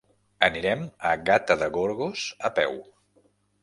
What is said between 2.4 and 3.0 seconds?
a peu.